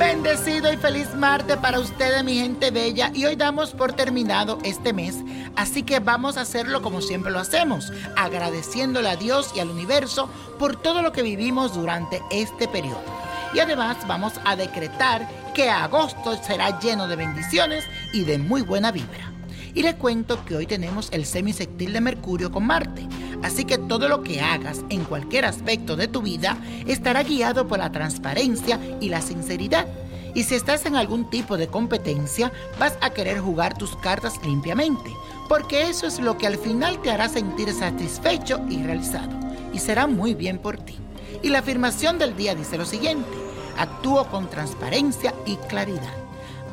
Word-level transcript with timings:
Bendecido 0.00 0.72
y 0.72 0.78
feliz 0.78 1.14
martes 1.14 1.58
para 1.58 1.78
ustedes, 1.78 2.24
mi 2.24 2.36
gente 2.36 2.70
bella. 2.70 3.12
Y 3.14 3.26
hoy 3.26 3.36
damos 3.36 3.72
por 3.72 3.92
terminado 3.92 4.58
este 4.64 4.94
mes. 4.94 5.16
Así 5.56 5.82
que 5.82 6.00
vamos 6.00 6.38
a 6.38 6.40
hacerlo 6.40 6.80
como 6.80 7.02
siempre 7.02 7.30
lo 7.30 7.38
hacemos, 7.38 7.92
agradeciéndole 8.16 9.10
a 9.10 9.16
Dios 9.16 9.52
y 9.54 9.60
al 9.60 9.68
universo 9.68 10.30
por 10.58 10.80
todo 10.80 11.02
lo 11.02 11.12
que 11.12 11.20
vivimos 11.20 11.74
durante 11.74 12.22
este 12.30 12.66
periodo. 12.66 13.04
Y 13.52 13.58
además 13.58 13.98
vamos 14.08 14.32
a 14.46 14.56
decretar 14.56 15.28
que 15.52 15.68
agosto 15.68 16.42
será 16.42 16.80
lleno 16.80 17.06
de 17.06 17.16
bendiciones 17.16 17.84
y 18.14 18.24
de 18.24 18.38
muy 18.38 18.62
buena 18.62 18.92
vibra. 18.92 19.30
Y 19.74 19.82
le 19.82 19.96
cuento 19.96 20.42
que 20.46 20.56
hoy 20.56 20.66
tenemos 20.66 21.10
el 21.12 21.26
semisectil 21.26 21.92
de 21.92 22.00
Mercurio 22.00 22.50
con 22.50 22.64
Marte. 22.66 23.06
Así 23.42 23.64
que 23.64 23.78
todo 23.78 24.08
lo 24.08 24.22
que 24.22 24.40
hagas 24.40 24.84
en 24.90 25.04
cualquier 25.04 25.44
aspecto 25.44 25.96
de 25.96 26.08
tu 26.08 26.22
vida 26.22 26.56
estará 26.86 27.22
guiado 27.22 27.66
por 27.66 27.78
la 27.78 27.92
transparencia 27.92 28.78
y 29.00 29.08
la 29.08 29.22
sinceridad. 29.22 29.86
Y 30.34 30.44
si 30.44 30.54
estás 30.54 30.86
en 30.86 30.94
algún 30.94 31.28
tipo 31.28 31.56
de 31.56 31.66
competencia, 31.66 32.52
vas 32.78 32.96
a 33.00 33.10
querer 33.10 33.40
jugar 33.40 33.76
tus 33.76 33.96
cartas 33.96 34.40
limpiamente, 34.44 35.10
porque 35.48 35.88
eso 35.88 36.06
es 36.06 36.20
lo 36.20 36.38
que 36.38 36.46
al 36.46 36.56
final 36.56 37.00
te 37.02 37.10
hará 37.10 37.28
sentir 37.28 37.72
satisfecho 37.72 38.60
y 38.68 38.82
realizado. 38.82 39.38
Y 39.72 39.78
será 39.78 40.06
muy 40.06 40.34
bien 40.34 40.58
por 40.58 40.76
ti. 40.76 40.96
Y 41.42 41.48
la 41.48 41.60
afirmación 41.60 42.18
del 42.18 42.36
día 42.36 42.54
dice 42.54 42.78
lo 42.78 42.84
siguiente, 42.84 43.28
actúo 43.76 44.26
con 44.26 44.48
transparencia 44.48 45.34
y 45.46 45.56
claridad. 45.56 46.14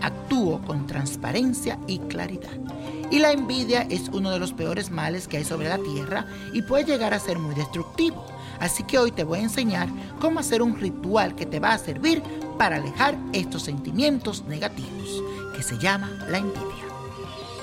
Actúo 0.02 0.62
con 0.62 0.86
transparencia 0.86 1.80
y 1.88 2.00
claridad. 2.00 2.52
Y 3.10 3.20
la 3.20 3.32
envidia 3.32 3.88
es 3.90 4.10
uno 4.10 4.32
de 4.32 4.40
los 4.40 4.54
peores 4.54 4.92
males 4.92 5.28
que 5.28 5.38
hay 5.38 5.46
sobre 5.46 5.70
la 5.70 5.78
tierra 5.78 6.26
y 6.54 6.62
puede 6.62 6.84
llegar 6.84 7.14
a 7.14 7.20
ser 7.20 7.40
muy 7.40 7.56
destructivo. 7.56 8.26
Así 8.60 8.84
que 8.84 9.00
hoy 9.00 9.12
te 9.12 9.24
voy 9.24 9.40
a 9.40 9.44
enseñar 9.44 9.88
cómo 10.20 10.40
hacer 10.40 10.62
un 10.62 10.76
ritual 10.76 11.36
que 11.36 11.46
te 11.46 11.60
va 11.60 11.74
a 11.74 11.78
servir 11.78 12.22
para 12.58 12.78
alejar 12.78 13.18
estos 13.34 13.64
sentimientos 13.64 14.44
negativos, 14.46 15.24
que 15.56 15.64
se 15.64 15.78
llama 15.78 16.12
la 16.28 16.40
envidia. 16.40 16.64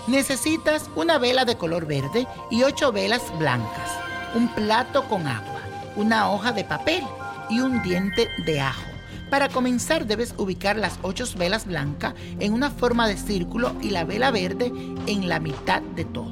Necesitas 0.06 0.88
una 0.96 1.18
vela 1.18 1.44
de 1.44 1.56
color 1.56 1.86
verde 1.86 2.26
y 2.50 2.62
ocho 2.62 2.92
velas 2.92 3.22
blancas, 3.38 3.90
un 4.34 4.48
plato 4.54 5.04
con 5.08 5.26
agua, 5.26 5.60
una 5.96 6.30
hoja 6.30 6.52
de 6.52 6.64
papel 6.64 7.02
y 7.50 7.60
un 7.60 7.82
diente 7.82 8.28
de 8.46 8.60
ajo. 8.60 8.93
Para 9.34 9.48
comenzar 9.48 10.06
debes 10.06 10.32
ubicar 10.38 10.76
las 10.76 11.00
ocho 11.02 11.24
velas 11.36 11.66
blancas 11.66 12.14
en 12.38 12.52
una 12.52 12.70
forma 12.70 13.08
de 13.08 13.16
círculo 13.16 13.74
y 13.82 13.90
la 13.90 14.04
vela 14.04 14.30
verde 14.30 14.72
en 15.08 15.28
la 15.28 15.40
mitad 15.40 15.82
de 15.82 16.04
todo. 16.04 16.30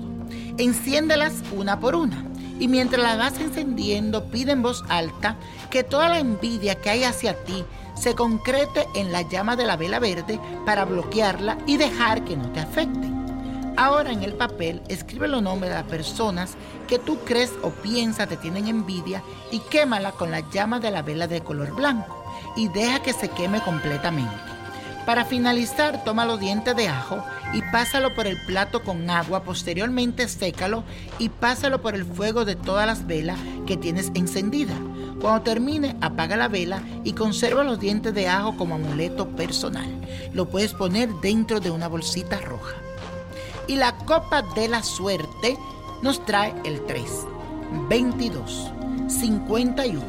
Enciéndelas 0.56 1.32
una 1.50 1.80
por 1.80 1.96
una 1.96 2.24
y 2.60 2.68
mientras 2.68 3.02
la 3.02 3.16
vas 3.16 3.40
encendiendo 3.40 4.26
pide 4.30 4.52
en 4.52 4.62
voz 4.62 4.84
alta 4.88 5.36
que 5.68 5.82
toda 5.82 6.10
la 6.10 6.20
envidia 6.20 6.76
que 6.76 6.90
hay 6.90 7.02
hacia 7.02 7.34
ti 7.42 7.64
se 7.96 8.14
concrete 8.14 8.86
en 8.94 9.10
la 9.10 9.22
llama 9.22 9.56
de 9.56 9.66
la 9.66 9.76
vela 9.76 9.98
verde 9.98 10.38
para 10.64 10.84
bloquearla 10.84 11.58
y 11.66 11.78
dejar 11.78 12.22
que 12.22 12.36
no 12.36 12.52
te 12.52 12.60
afecte. 12.60 13.10
Ahora 13.76 14.12
en 14.12 14.22
el 14.22 14.34
papel 14.34 14.80
escribe 14.86 15.26
los 15.26 15.42
nombres 15.42 15.72
de 15.72 15.78
las 15.78 15.88
personas 15.88 16.54
que 16.86 17.00
tú 17.00 17.18
crees 17.24 17.50
o 17.62 17.70
piensas 17.70 18.28
te 18.28 18.36
tienen 18.36 18.68
envidia 18.68 19.24
y 19.50 19.58
quémala 19.58 20.12
con 20.12 20.30
la 20.30 20.48
llama 20.50 20.78
de 20.78 20.92
la 20.92 21.02
vela 21.02 21.26
de 21.26 21.40
color 21.40 21.74
blanco 21.74 22.21
y 22.56 22.68
deja 22.68 23.02
que 23.02 23.12
se 23.12 23.28
queme 23.28 23.60
completamente. 23.62 24.52
Para 25.06 25.24
finalizar, 25.24 26.04
toma 26.04 26.24
los 26.24 26.38
dientes 26.38 26.76
de 26.76 26.88
ajo 26.88 27.24
y 27.52 27.60
pásalo 27.72 28.14
por 28.14 28.28
el 28.28 28.40
plato 28.46 28.82
con 28.84 29.10
agua, 29.10 29.42
posteriormente 29.42 30.28
sécalo 30.28 30.84
y 31.18 31.28
pásalo 31.28 31.82
por 31.82 31.96
el 31.96 32.04
fuego 32.04 32.44
de 32.44 32.54
todas 32.54 32.86
las 32.86 33.06
velas 33.06 33.38
que 33.66 33.76
tienes 33.76 34.12
encendida. 34.14 34.74
Cuando 35.20 35.42
termine, 35.42 35.96
apaga 36.00 36.36
la 36.36 36.48
vela 36.48 36.82
y 37.02 37.12
conserva 37.14 37.64
los 37.64 37.80
dientes 37.80 38.14
de 38.14 38.28
ajo 38.28 38.56
como 38.56 38.76
amuleto 38.76 39.28
personal. 39.28 39.88
Lo 40.32 40.48
puedes 40.48 40.72
poner 40.72 41.08
dentro 41.20 41.58
de 41.58 41.70
una 41.70 41.88
bolsita 41.88 42.40
roja. 42.40 42.76
Y 43.66 43.76
la 43.76 43.96
copa 43.98 44.42
de 44.54 44.68
la 44.68 44.82
suerte 44.82 45.56
nos 46.00 46.24
trae 46.24 46.54
el 46.64 46.84
3, 46.86 47.04
22, 47.88 48.70
51, 49.08 50.02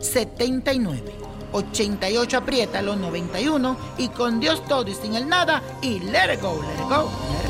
79. 0.00 1.19
88 1.52 2.36
aprieta 2.36 2.82
los 2.82 2.96
91 2.96 3.76
y 3.98 4.08
con 4.08 4.40
Dios 4.40 4.64
todo 4.64 4.88
y 4.88 4.94
sin 4.94 5.14
el 5.14 5.28
nada 5.28 5.62
y 5.82 6.00
let 6.00 6.34
it 6.34 6.40
go, 6.40 6.60
let 6.62 6.74
it 6.74 6.88
go, 6.88 7.10
let 7.32 7.40
it 7.40 7.46
go. 7.46 7.49